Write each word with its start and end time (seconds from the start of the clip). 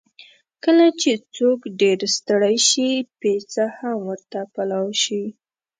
کله 0.63 0.85
چې 1.01 1.11
څوک 1.35 1.59
ډېر 1.81 1.99
ستړی 2.15 2.57
شي، 2.69 2.89
پېڅه 3.19 3.63
هم 3.77 3.97
ورته 4.09 4.39
پلاو 4.53 4.87
شي. 5.03 5.23